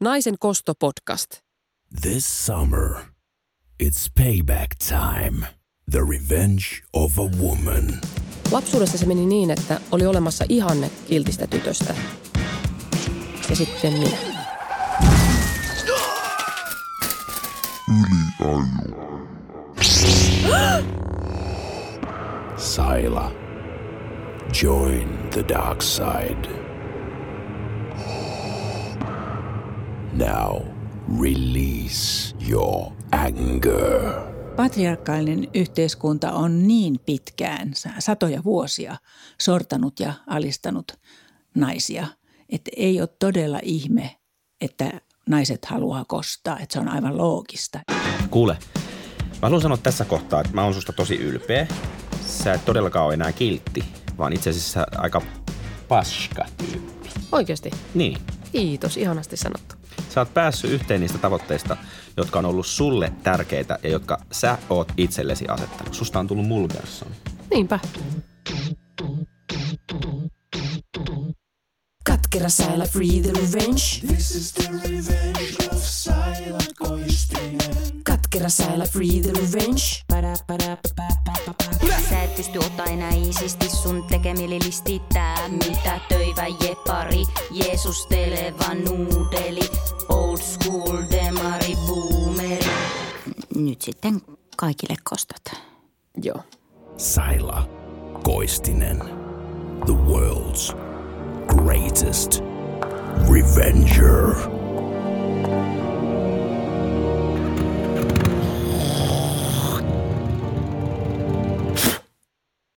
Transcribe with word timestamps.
Naisen 0.00 0.34
kosto-podcast. 0.38 1.40
This 2.00 2.46
summer, 2.46 2.94
it's 3.82 4.08
payback 4.20 4.66
time. 4.88 5.46
The 5.90 6.00
revenge 6.00 6.82
of 6.92 7.18
a 7.18 7.22
woman. 7.42 8.00
Lapsuudessa 8.50 8.98
se 8.98 9.06
meni 9.06 9.26
niin, 9.26 9.50
että 9.50 9.80
oli 9.92 10.06
olemassa 10.06 10.44
ihanne 10.48 10.90
kiltistä 11.06 11.46
tytöstä. 11.46 11.94
Ja 13.50 13.56
sitten 13.56 13.92
minä. 13.92 14.16
Sila. 22.56 23.32
Join 24.62 25.18
the 25.30 25.44
dark 25.48 25.82
side. 25.82 26.65
Now, 30.16 30.62
release 31.22 32.34
your 32.50 32.92
anger. 33.12 34.12
Patriarkaalinen 34.56 35.48
yhteiskunta 35.54 36.32
on 36.32 36.66
niin 36.66 37.00
pitkään, 37.06 37.72
satoja 37.98 38.44
vuosia, 38.44 38.96
sortanut 39.40 40.00
ja 40.00 40.12
alistanut 40.26 40.92
naisia, 41.54 42.06
että 42.48 42.70
ei 42.76 43.00
ole 43.00 43.08
todella 43.18 43.60
ihme, 43.62 44.16
että 44.60 45.00
naiset 45.28 45.64
haluaa 45.64 46.04
kostaa, 46.08 46.58
että 46.58 46.72
se 46.72 46.80
on 46.80 46.88
aivan 46.88 47.16
loogista. 47.16 47.80
Kuule, 48.30 48.58
mä 49.32 49.38
haluan 49.42 49.62
sanoa 49.62 49.76
tässä 49.76 50.04
kohtaa, 50.04 50.40
että 50.40 50.52
mä 50.54 50.64
oon 50.64 50.74
susta 50.74 50.92
tosi 50.92 51.16
ylpeä. 51.16 51.66
Sä 52.26 52.52
et 52.52 52.64
todellakaan 52.64 53.06
ole 53.06 53.14
enää 53.14 53.32
kiltti, 53.32 53.84
vaan 54.18 54.32
itse 54.32 54.50
asiassa 54.50 54.86
aika 54.96 55.22
paska 55.88 56.44
tyyppi. 56.58 57.08
Oikeasti. 57.32 57.70
Niin. 57.94 58.18
Kiitos, 58.52 58.96
ihanasti 58.96 59.36
sanottu. 59.36 59.75
Sä 60.08 60.20
oot 60.20 60.34
päässyt 60.34 60.70
yhteen 60.70 61.00
niistä 61.00 61.18
tavoitteista, 61.18 61.76
jotka 62.16 62.38
on 62.38 62.44
ollut 62.44 62.66
sulle 62.66 63.12
tärkeitä 63.22 63.78
ja 63.82 63.90
jotka 63.90 64.18
sä 64.32 64.58
oot 64.70 64.92
itsellesi 64.96 65.48
asettanut. 65.48 65.94
Susta 65.94 66.18
on 66.18 66.26
tullut 66.26 66.46
Mulgerson. 66.46 67.12
Niinpä. 67.50 67.78
Katkera 72.06 72.48
säilä, 72.48 72.84
free 72.84 73.20
the 73.22 73.32
revenge. 73.32 73.82
This 74.06 74.30
is 74.30 74.52
the 74.52 74.68
revenge 74.72 75.68
of 75.72 75.82
silent 75.82 76.72
Koistinen. 76.78 78.02
Katkera 78.04 78.48
säilä, 78.48 78.84
free 78.84 79.20
the 79.22 79.32
revenge. 79.32 79.82
Sä 80.10 80.18
et 80.18 80.82
pysty 80.82 81.35
enää 82.92 83.10
iisisti 83.10 83.68
sun 83.68 84.04
tekemili 84.10 84.58
listitää 84.64 85.48
Mitä 85.48 86.00
töivä 86.08 86.46
jepari, 86.46 87.22
Jeesusteleva 87.50 88.74
nuudeli 88.74 89.70
Old 90.08 90.38
school 90.38 90.96
demari 91.10 91.74
boomeri 91.86 92.70
Nyt 93.54 93.82
sitten 93.82 94.20
kaikille 94.56 94.94
kostat. 95.04 95.42
Joo. 96.22 96.40
Sila 96.96 97.68
Koistinen. 98.22 98.98
The 99.86 99.94
world's 99.94 100.76
greatest 101.46 102.40
revenger. 103.30 104.55